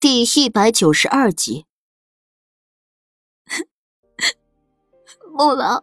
[0.00, 1.66] 第一百九十二集，
[5.34, 5.82] 孟郎，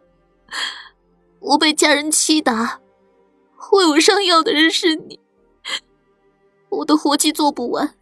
[1.40, 2.80] 我被家人欺打，
[3.72, 5.20] 为我上药的人是你，
[6.70, 7.94] 我的活计做不完，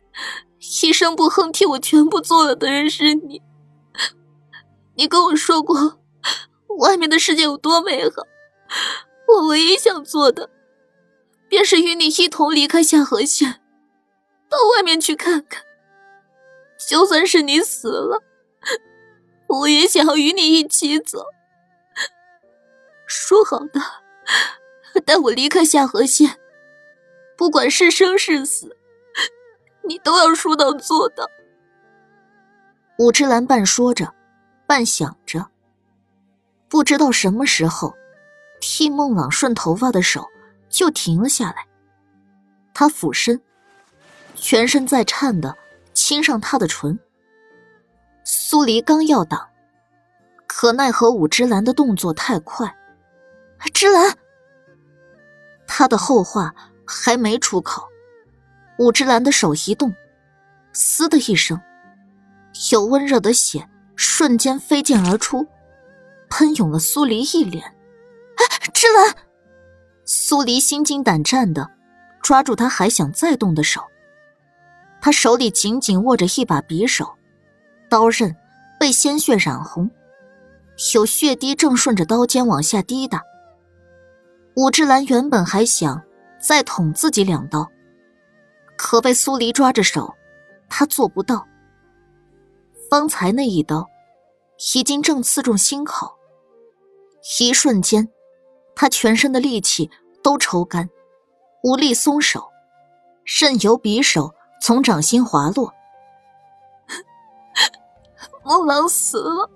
[0.85, 3.43] 一声不哼替我全部做了的人是你。
[4.95, 5.99] 你跟我说过，
[6.79, 8.23] 外面的世界有多美好，
[9.27, 10.49] 我唯一想做的，
[11.49, 13.61] 便是与你一同离开下河县，
[14.49, 15.65] 到外面去看看。
[16.88, 18.23] 就算是你死了，
[19.47, 21.24] 我也想要与你一起走。
[23.07, 23.80] 说好的，
[25.05, 26.38] 带我离开下河县，
[27.37, 28.77] 不管是生是死，
[29.87, 31.30] 你都要说到做到。
[32.98, 34.15] 武之兰半说着，
[34.66, 35.46] 半想着，
[36.69, 37.95] 不知道什么时候，
[38.60, 40.29] 替孟朗顺头发的手
[40.69, 41.66] 就停了下来。
[42.73, 43.41] 他俯身，
[44.35, 45.57] 全身在颤的。
[46.07, 46.99] 亲上他的唇，
[48.25, 49.49] 苏黎刚要挡，
[50.46, 52.77] 可奈何武之兰的动作太快。
[53.73, 54.15] 之兰，
[55.66, 56.55] 他的后话
[56.87, 57.88] 还没出口，
[58.79, 59.95] 武之兰的手一动，
[60.74, 61.59] 嘶的一声，
[62.71, 65.47] 有温热的血瞬间飞溅而出，
[66.28, 67.65] 喷涌了苏黎一脸。
[67.65, 69.16] 哎，芝兰！
[70.05, 71.71] 苏黎心惊胆战的
[72.22, 73.81] 抓住他还想再动的手。
[75.05, 77.06] 他手里紧紧握着一把匕首，
[77.91, 78.34] 刀刃
[78.81, 79.91] 被鲜血染红，
[80.94, 83.22] 有血滴正顺着刀尖往下滴答。
[84.56, 86.03] 武志兰原本还想
[86.41, 87.71] 再捅自己两刀，
[88.78, 90.15] 可被苏黎抓着手，
[90.71, 91.47] 他做不到。
[92.89, 93.87] 方才那一刀
[94.75, 96.15] 已经正刺中心口，
[97.39, 98.09] 一瞬间，
[98.75, 99.91] 他全身的力气
[100.22, 100.89] 都抽干，
[101.62, 102.49] 无力松手，
[103.43, 104.34] 任由匕首。
[104.66, 105.75] 从掌心滑落，
[108.43, 109.50] 孟郎死了，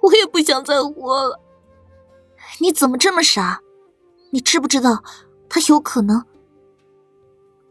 [0.00, 1.38] 我也不想再活了。
[2.60, 3.60] 你怎么这么傻？
[4.30, 5.04] 你知不知道，
[5.50, 6.24] 他有可能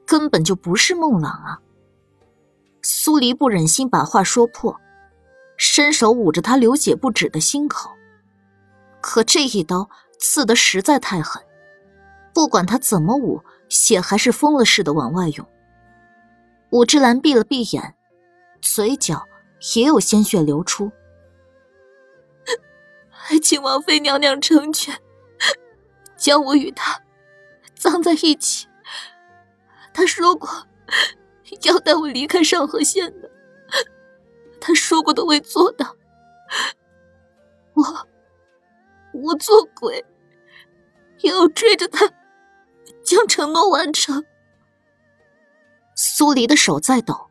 [0.05, 1.59] 根本就不是孟朗啊！
[2.83, 4.79] 苏黎不忍心把话说破，
[5.57, 7.89] 伸手捂着他流血不止的心口，
[9.01, 9.89] 可这一刀
[10.19, 11.41] 刺的实在太狠，
[12.35, 15.43] 不管他怎么捂，血还是疯了似的往外涌。
[16.73, 17.95] 武之兰闭了闭眼，
[18.59, 19.27] 嘴角
[19.75, 20.91] 也有鲜血流出。
[23.11, 24.99] 还请王妃娘娘成全，
[26.17, 26.99] 将我与他
[27.75, 28.67] 葬在一起。
[29.93, 30.49] 他说过
[31.61, 33.29] 要带我离开上河县的，
[34.59, 35.95] 他说过的未做到。
[37.75, 37.83] 我，
[39.13, 40.03] 我做鬼
[41.19, 42.11] 也要追着他，
[43.03, 44.25] 将承诺完成。
[46.05, 47.29] 苏黎的手在抖，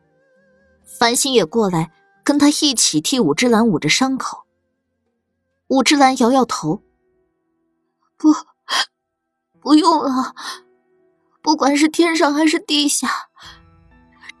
[0.83, 1.91] 繁星也过来
[2.23, 4.45] 跟他一起替武之兰捂着伤口。
[5.67, 6.81] 武之兰摇摇头
[8.17, 8.33] ：“不，
[9.61, 10.33] 不用了。
[11.43, 13.07] 不管是天上还是地下，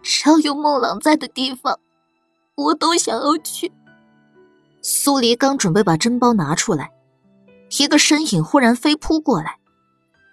[0.01, 1.79] 只要有孟朗在的地方，
[2.55, 3.71] 我都想要去。”
[4.81, 6.91] 苏黎刚准备把针包拿出来，
[7.77, 9.59] 一个身影忽然飞扑过来，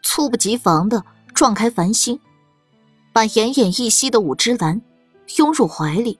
[0.02, 2.18] 猝不及防的撞开繁星。
[3.12, 4.82] 把奄奄一息的武之兰
[5.38, 6.18] 拥入怀里。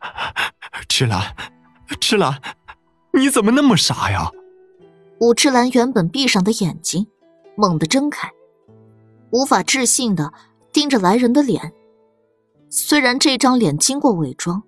[0.88, 1.34] 芝兰，
[2.00, 2.40] 芝兰，
[3.12, 4.30] 你怎么那么傻呀？
[5.20, 7.06] 武之兰原本闭上的眼睛
[7.56, 8.30] 猛地睁开，
[9.30, 10.32] 无法置信的
[10.72, 11.72] 盯着来人的脸。
[12.70, 14.62] 虽然这张脸经过伪装，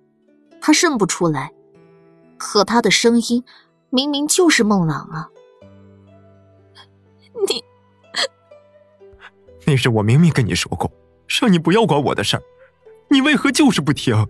[0.59, 1.53] 他认不出来，
[2.37, 3.43] 可他的声音
[3.89, 5.29] 明明就是孟朗啊！
[7.47, 7.63] 你，
[9.65, 10.91] 那日我明明跟你说过。
[11.39, 12.43] 让你不要管我的事儿，
[13.09, 14.27] 你为何就是不听？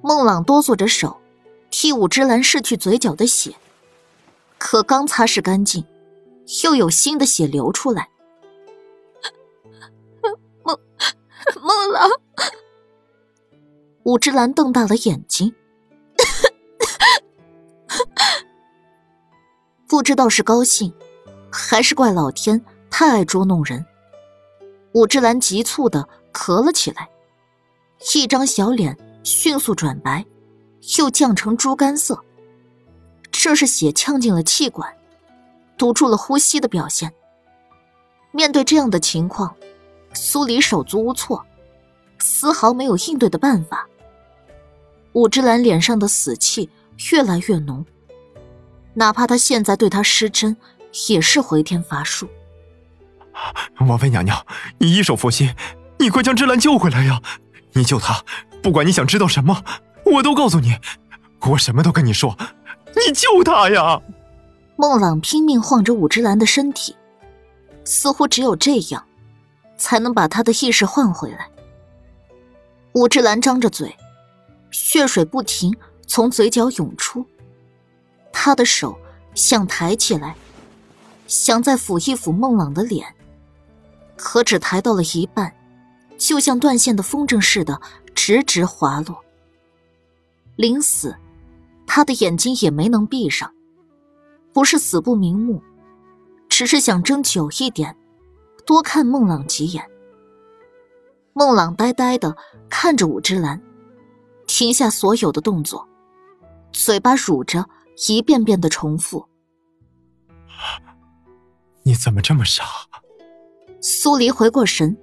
[0.00, 1.20] 孟朗哆嗦着手，
[1.70, 3.56] 替武之兰拭去嘴角的血，
[4.58, 5.84] 可刚擦拭干净，
[6.62, 8.08] 又有新的血流出来。
[10.62, 10.78] 孟
[11.60, 12.08] 孟朗，
[14.04, 15.52] 武之兰瞪大了眼睛，
[19.88, 20.92] 不知道是高兴，
[21.50, 23.84] 还是怪老天太爱捉弄人。
[24.92, 27.08] 武之兰急促的咳了起来，
[28.14, 30.24] 一张小脸迅速转白，
[30.98, 32.22] 又降成猪肝色。
[33.30, 34.92] 这是血呛进了气管，
[35.76, 37.12] 堵住了呼吸的表现。
[38.32, 39.54] 面对这样的情况，
[40.14, 41.44] 苏黎手足无措，
[42.18, 43.86] 丝毫没有应对的办法。
[45.12, 46.70] 武之兰脸上的死气
[47.10, 47.84] 越来越浓，
[48.94, 50.56] 哪怕他现在对他施针，
[51.08, 52.28] 也是回天乏术。
[53.86, 54.46] 王妃娘娘，
[54.78, 55.54] 你一手佛心，
[55.98, 57.20] 你快将芝兰救回来呀！
[57.72, 58.24] 你救他，
[58.62, 59.62] 不管你想知道什么，
[60.04, 60.76] 我都告诉你，
[61.40, 62.36] 我什么都跟你说。
[62.94, 64.00] 你救他呀！
[64.76, 66.96] 孟朗拼命晃着武之兰的身体，
[67.84, 69.04] 似乎只有这样，
[69.76, 71.48] 才能把他的意识换回来。
[72.94, 73.96] 武之兰张着嘴，
[74.70, 75.76] 血水不停
[76.06, 77.26] 从嘴角涌出，
[78.32, 78.98] 他的手
[79.34, 80.34] 想抬起来，
[81.26, 83.14] 想再抚一抚孟朗的脸，
[84.18, 85.54] 可只抬到了一半。
[86.18, 87.80] 就像断线的风筝似的，
[88.12, 89.24] 直直滑落。
[90.56, 91.16] 临死，
[91.86, 93.54] 他的眼睛也没能闭上，
[94.52, 95.62] 不是死不瞑目，
[96.48, 97.96] 只是想睁久一点，
[98.66, 99.88] 多看孟朗几眼。
[101.32, 102.36] 孟朗呆呆的
[102.68, 103.62] 看着武之兰，
[104.48, 105.88] 停下所有的动作，
[106.72, 107.64] 嘴巴蠕着，
[108.08, 109.28] 一遍遍的重复
[111.84, 112.64] ：“你怎么这么傻？”
[113.80, 114.96] 苏黎回过神。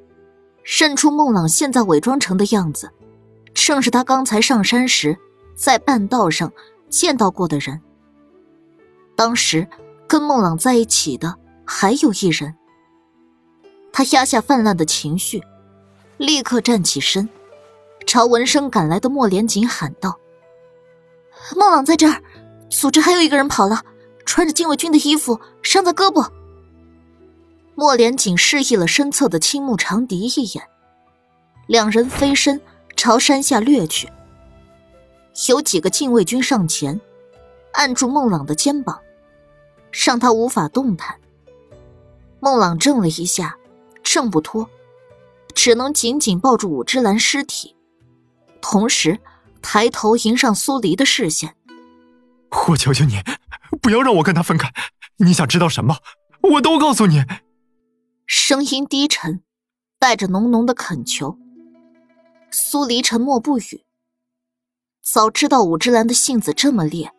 [0.64, 2.90] 认出孟朗现在伪装成的样子，
[3.54, 5.16] 正是他刚才上山时
[5.56, 6.52] 在半道上
[6.90, 7.80] 见到过的人。
[9.16, 9.68] 当时
[10.08, 11.36] 跟孟朗在一起的
[11.66, 12.56] 还有一人。
[13.94, 15.42] 他压下泛滥的情绪，
[16.18, 17.30] 立刻站起身，
[18.08, 20.20] 朝闻声赶来的莫连锦喊道
[21.56, 22.22] ：“孟朗在这儿，
[22.72, 23.84] 组织还有一个人跑了，
[24.26, 26.28] 穿着禁卫军的衣服，伤在胳膊。”
[27.76, 30.68] 莫连锦示意了身侧的青木长笛一眼，
[31.68, 32.60] 两人飞身
[32.96, 34.10] 朝山下掠去。
[35.50, 37.00] 有几个禁卫军上前，
[37.74, 39.02] 按住孟朗的肩膀，
[39.92, 41.20] 让他无法动弹。
[42.40, 43.58] 孟朗怔了一下，
[44.02, 44.70] 挣不脱，
[45.54, 47.76] 只能紧紧抱住武之兰尸体，
[48.62, 49.20] 同时
[49.62, 51.56] 抬头迎上苏黎的视线。
[52.70, 53.20] 我求求你，
[53.82, 54.72] 不要让我跟他分开。
[55.18, 55.98] 你想知道什么，
[56.42, 57.26] 我都告诉你。
[58.28, 59.44] 声音低沉，
[60.00, 61.38] 带着浓浓的恳求。
[62.52, 63.86] 苏黎沉默不语。
[65.04, 67.12] 早知道武之兰的性子这么烈，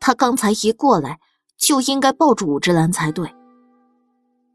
[0.00, 1.20] 他刚才一过来
[1.58, 3.34] 就应该抱住武之兰才对。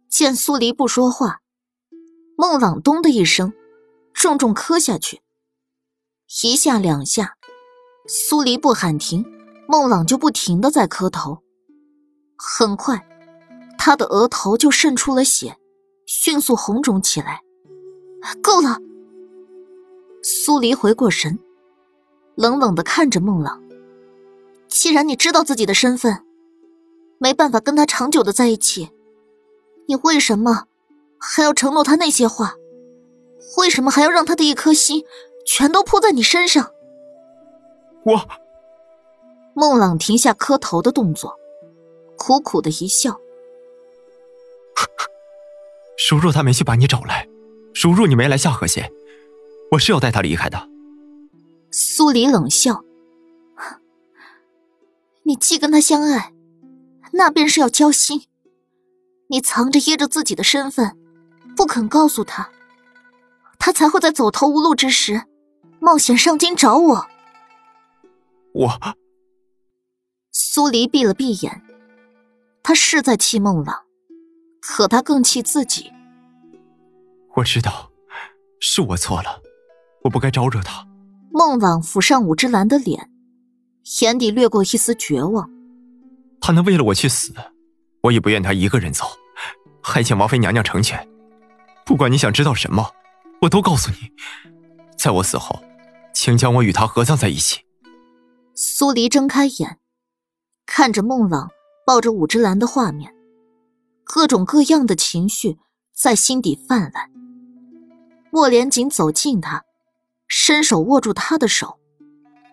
[0.10, 1.42] 见苏黎不说话，
[2.36, 3.54] 孟朗咚的一声，
[4.14, 5.22] 重重磕下去。
[6.44, 7.38] 一下两下，
[8.08, 9.24] 苏黎不喊停，
[9.68, 11.44] 孟朗就不停的在磕头。
[12.36, 13.08] 很快，
[13.78, 15.58] 他的额头就渗出了血。
[16.08, 17.42] 迅速红肿起来，
[18.42, 18.80] 够了。
[20.24, 21.38] 苏黎回过神，
[22.36, 23.62] 冷冷的看着孟朗。
[24.70, 26.24] 既然你知道自己的身份，
[27.18, 28.90] 没办法跟他长久的在一起，
[29.88, 30.68] 你为什么
[31.20, 32.56] 还要承诺他那些话？
[33.58, 35.04] 为什么还要让他的一颗心
[35.46, 36.72] 全都扑在你身上？
[38.06, 38.28] 我。
[39.54, 41.36] 孟朗停下磕头的动作，
[42.16, 43.20] 苦苦的一笑。
[46.10, 47.28] 如若他没去把你找来，
[47.74, 48.92] 如若你没来下河县，
[49.72, 50.70] 我是要带他离开的。
[51.72, 52.84] 苏黎冷笑
[55.24, 56.34] ：“你既跟他相爱，
[57.14, 58.24] 那便是要交心。
[59.30, 60.98] 你藏着掖着自己的身份，
[61.56, 62.50] 不肯告诉他，
[63.60, 65.24] 他才会在走投无路之时，
[65.80, 67.08] 冒险上京找我。”
[68.54, 68.80] 我。
[70.32, 71.64] 苏黎闭了闭眼，
[72.64, 73.84] 他是在气孟朗，
[74.68, 75.92] 可他更气自己。
[77.36, 77.90] 我知道，
[78.60, 79.42] 是我错了，
[80.04, 80.86] 我不该招惹他。
[81.32, 83.10] 孟朗抚上武之兰的脸，
[84.02, 85.50] 眼底掠过一丝绝望。
[86.42, 87.34] 他能为了我去死，
[88.02, 89.06] 我也不愿他一个人走，
[89.82, 91.08] 还请王妃娘娘成全。
[91.86, 92.92] 不管你想知道什么，
[93.42, 93.98] 我都告诉你。
[94.98, 95.64] 在我死后，
[96.14, 97.62] 请将我与他合葬在一起。
[98.54, 99.80] 苏黎睁开眼，
[100.66, 101.50] 看着孟朗
[101.86, 103.14] 抱着武之兰的画面，
[104.08, 105.58] 各种各样的情绪
[105.94, 107.12] 在心底泛滥。
[108.32, 109.66] 莫连锦走近他，
[110.28, 111.78] 伸手握住他的手，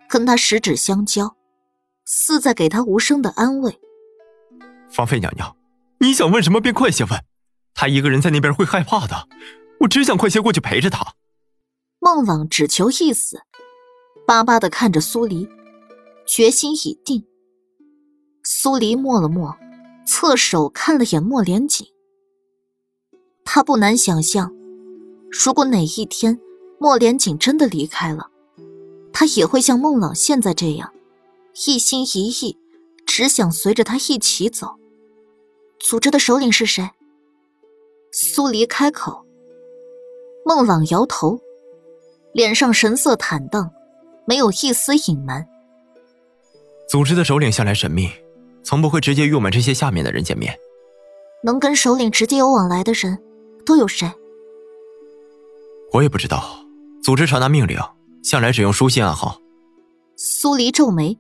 [0.08, 1.37] 跟他十指相交，
[2.04, 3.78] 似在给他无声的安慰。
[4.90, 5.56] 芳菲娘娘，
[6.00, 7.25] 你想问什么便快些问，
[7.75, 9.28] 他一个人在那边会害怕的，
[9.80, 11.14] 我只想快些过去陪着他。
[11.99, 13.42] 孟朗只求一死，
[14.26, 15.49] 巴巴的看着苏黎，
[16.26, 17.25] 决心已定。
[18.42, 19.56] 苏黎默了默，
[20.06, 21.87] 侧手看了眼莫连锦，
[23.44, 24.54] 他不难想象。
[25.30, 26.38] 如果哪一天
[26.78, 28.30] 莫连锦真的离开了，
[29.12, 30.92] 他也会像孟朗现在这样，
[31.66, 32.58] 一心一意，
[33.06, 34.76] 只想随着他一起走。
[35.80, 36.90] 组织的首领是谁？
[38.12, 39.25] 苏黎开口。
[40.46, 41.40] 孟朗摇头，
[42.32, 43.70] 脸上神色坦荡，
[44.26, 45.49] 没有一丝隐瞒。
[46.88, 48.11] 组织的首领向来神秘，
[48.64, 50.59] 从不会直接与我们这些下面的人见面。
[51.44, 53.18] 能跟首领直接有往来的人，
[53.66, 54.11] 都有谁？
[55.92, 56.42] 我也不知道，
[57.02, 57.78] 组织传达命令，
[58.23, 59.38] 向来只用书信暗号。
[60.16, 61.18] 苏黎皱眉，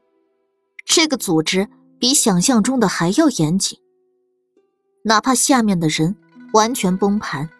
[0.86, 3.78] 这个组织比想象中的还要严谨。
[5.02, 6.16] 哪怕下面的人
[6.54, 7.50] 完全崩盘，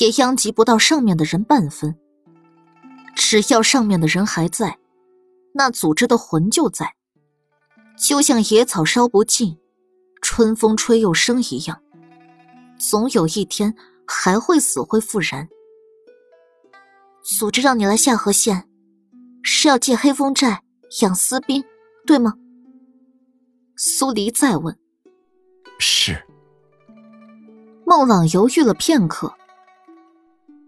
[0.00, 1.96] 也殃及不到上面的人半分。
[3.14, 4.78] 只要上面的人还在，
[5.54, 6.94] 那组织的魂就在。
[7.96, 9.58] 就像野草烧不尽，
[10.20, 11.80] 春风吹又生一样，
[12.78, 13.74] 总有一天
[14.06, 15.48] 还会死灰复燃。
[17.22, 18.68] 组织让你来下河县，
[19.42, 20.62] 是要借黑风寨
[21.00, 21.64] 养私兵，
[22.06, 22.34] 对吗？
[23.76, 24.78] 苏黎再问。
[25.78, 26.22] 是。
[27.84, 29.34] 孟朗犹豫了片刻。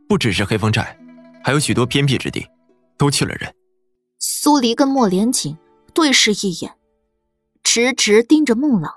[0.08, 0.98] 不只是黑风寨，
[1.44, 2.46] 还有许多偏僻之地，
[2.96, 3.54] 都去了人。
[4.18, 5.56] 苏黎跟莫连锦
[5.92, 6.74] 对视一眼。
[7.78, 8.92] 直直盯着孟朗，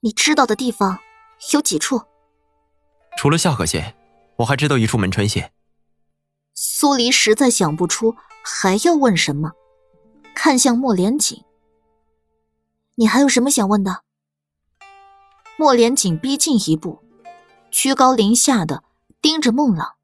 [0.00, 1.00] 你知道的地方
[1.52, 2.00] 有几处？
[3.18, 3.94] 除了下河县，
[4.36, 5.52] 我还知道一处门川县。
[6.54, 9.52] 苏黎实在想不出还要问什么，
[10.34, 11.44] 看向莫连锦
[12.96, 14.02] ：“你还有什么想问的？”
[15.58, 17.04] 莫连锦逼近一步，
[17.70, 18.82] 居高临下的
[19.20, 19.96] 盯着孟朗。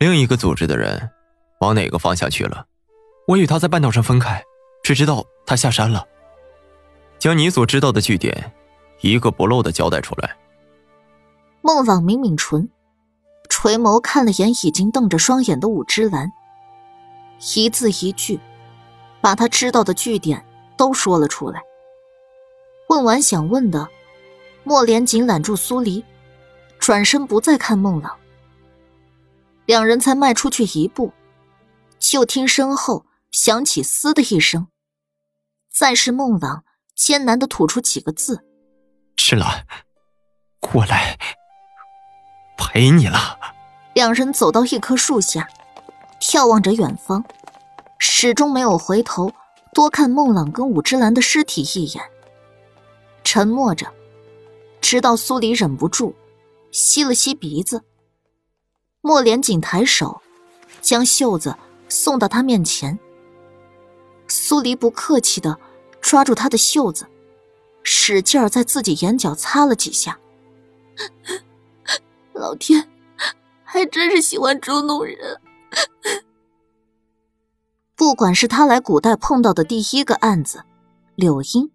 [0.00, 1.08] 另一个组织的人
[1.60, 2.66] 往哪个方向去了？
[3.28, 4.42] 我与他在半道上分开。
[4.82, 6.06] 只知道他下山了。
[7.26, 8.52] 将你所知道的据点，
[9.00, 10.36] 一个不漏的交代出来。
[11.60, 12.70] 孟朗抿抿唇，
[13.48, 16.30] 垂眸看了眼已经瞪着双眼的武之兰，
[17.56, 18.38] 一字一句，
[19.20, 21.60] 把他知道的据点都说了出来。
[22.90, 23.88] 问完想问的，
[24.62, 26.04] 莫莲紧揽住苏黎，
[26.78, 28.16] 转身不再看孟朗。
[29.64, 31.12] 两人才迈出去一步，
[31.98, 34.68] 就听身后响起“嘶”的一声。
[35.68, 36.62] 再是孟朗
[36.96, 38.42] 艰难的吐出几个字
[39.16, 39.66] ：“赤兰，
[40.58, 41.18] 过来，
[42.56, 43.38] 陪你了。”
[43.94, 45.46] 两人走到一棵树下，
[46.20, 47.22] 眺望着远方，
[47.98, 49.30] 始终没有回头
[49.74, 52.02] 多看孟朗跟武之兰的尸体一眼，
[53.22, 53.92] 沉默着，
[54.80, 56.14] 直到苏黎忍不住
[56.72, 57.82] 吸了吸鼻子。
[59.02, 60.22] 莫连锦抬手
[60.80, 61.56] 将袖子
[61.90, 62.98] 送到他面前，
[64.28, 65.58] 苏黎不客气的。
[66.06, 67.04] 抓住他的袖子，
[67.82, 70.16] 使劲儿在自己眼角擦了几下。
[72.32, 72.88] 老天，
[73.64, 75.40] 还真是喜欢捉弄人。
[77.96, 80.62] 不管是他来古代碰到的第一个案子，
[81.16, 81.72] 柳英，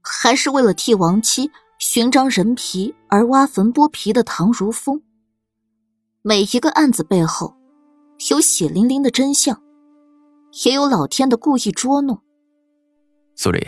[0.00, 5.02] 还是为了替亡妻寻张人皮而挖坟剥皮的唐如风，
[6.22, 7.54] 每一个案子背后，
[8.30, 9.60] 有血淋淋的真相，
[10.64, 12.23] 也有老天的故意捉弄。
[13.36, 13.66] 苏黎，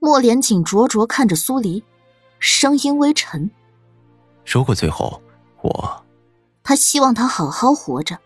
[0.00, 1.84] 莫连锦灼灼看着苏黎，
[2.38, 3.50] 声音微沉。
[4.44, 5.20] 如果最后
[5.60, 6.04] 我……
[6.62, 8.18] 他希望他好好活着。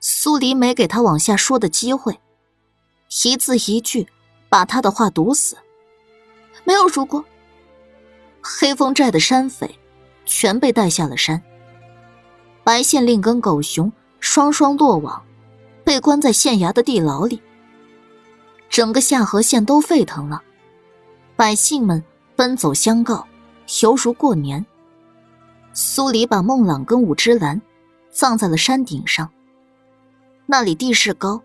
[0.00, 2.18] 苏黎没给他往下说的机会，
[3.24, 4.08] 一字一句
[4.48, 5.56] 把他的话堵死。
[6.64, 7.24] 没有如果。
[8.42, 9.78] 黑风寨的山匪
[10.24, 11.42] 全被带下了山。
[12.64, 15.22] 白县令跟狗熊双双落网，
[15.84, 17.40] 被关在县衙的地牢里。
[18.70, 20.40] 整个下河县都沸腾了，
[21.34, 22.02] 百姓们
[22.36, 23.26] 奔走相告，
[23.82, 24.64] 犹如过年。
[25.72, 27.60] 苏黎把孟朗跟武之兰
[28.10, 29.28] 葬在了山顶上。
[30.46, 31.42] 那里地势高，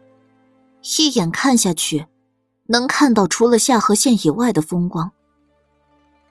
[0.98, 2.06] 一眼看下去，
[2.68, 5.12] 能看到除了下河县以外的风光。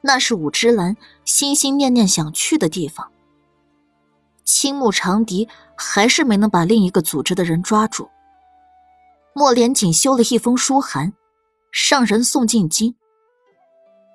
[0.00, 3.10] 那是武之兰心心念念想去的地方。
[4.44, 8.08] 青木长笛还是没能把另一个组织的人抓住。
[9.36, 11.12] 莫连锦修了一封书函，
[11.72, 12.94] 上人送进京。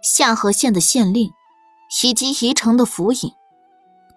[0.01, 1.29] 下河县的县令
[2.01, 3.33] 以及宜城的府尹，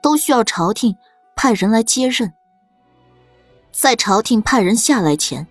[0.00, 0.94] 都需要朝廷
[1.34, 2.32] 派人来接任。
[3.72, 5.48] 在朝廷派人下来前，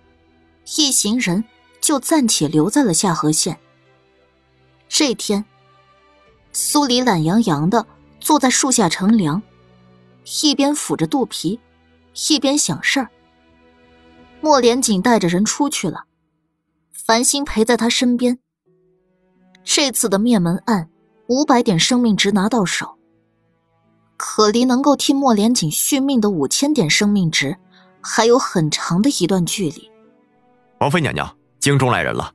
[0.78, 1.44] 一行人
[1.82, 3.58] 就暂且留在了下河县。
[4.88, 5.44] 这天，
[6.54, 7.86] 苏黎懒洋洋的
[8.20, 9.42] 坐在树下乘凉，
[10.42, 11.60] 一边抚着肚皮，
[12.30, 13.10] 一边想事儿。
[14.42, 16.06] 莫连锦带着人出去了，
[16.92, 18.40] 繁星陪在他身边。
[19.62, 20.90] 这次的灭门案，
[21.28, 22.98] 五百点生命值拿到手，
[24.16, 27.56] 可离能够替莫连锦续命的五千点生命值，
[28.00, 29.88] 还有很长的一段距离。
[30.80, 32.34] 王妃娘娘，京中来人了。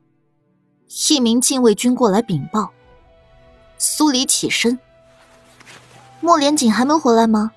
[1.10, 2.72] 一名禁卫军过来禀报。
[3.76, 4.78] 苏黎起身。
[6.22, 7.52] 莫连锦还没回来吗？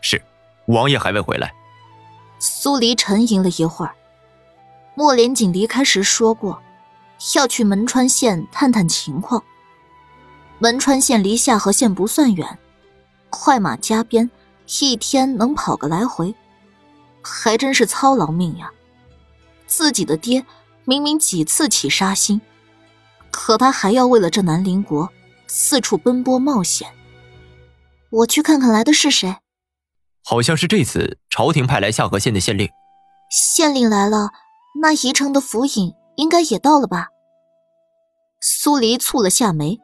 [0.00, 0.20] 是，
[0.64, 1.54] 王爷还未回来。
[2.38, 3.94] 苏黎沉吟了一会儿，
[4.94, 6.62] 莫连锦离开时说过，
[7.36, 9.42] 要去门川县探探情况。
[10.58, 12.58] 门川县离下河县不算远，
[13.30, 14.30] 快马加鞭，
[14.80, 16.34] 一天能跑个来回，
[17.22, 18.70] 还真是操劳命呀。
[19.66, 20.44] 自己的爹
[20.84, 22.40] 明明几次起杀心，
[23.30, 25.10] 可他还要为了这南陵国
[25.46, 26.88] 四处奔波冒险。
[28.10, 29.36] 我去看看来的是谁。
[30.24, 32.68] 好像是这次朝廷派来下河县的县令。
[33.30, 34.30] 县令来了，
[34.80, 37.08] 那宜城的府尹应该也到了吧？
[38.40, 39.80] 苏黎蹙了下眉。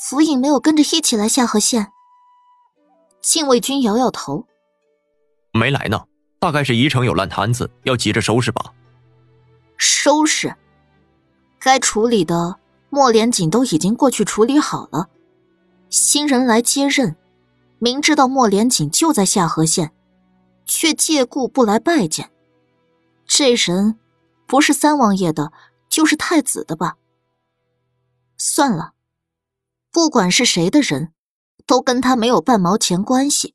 [0.00, 1.88] 府尹没有跟着一起来下河县。
[3.22, 4.46] 禁卫军摇摇头，
[5.52, 6.04] 没来呢。
[6.40, 8.72] 大概是宜城有烂摊子，要急着收拾吧。
[9.76, 10.54] 收拾，
[11.58, 12.58] 该处理的
[12.90, 15.08] 莫连锦都已经过去处理好了。
[15.90, 17.16] 新人来接任，
[17.78, 19.92] 明知道莫连锦就在下河县，
[20.64, 22.30] 却借故不来拜见。
[23.26, 23.98] 这人
[24.46, 25.52] 不是三王爷的，
[25.88, 26.96] 就是太子的吧？
[28.36, 28.92] 算了，
[29.92, 31.12] 不管是谁的人，
[31.66, 33.54] 都跟他没有半毛钱关系。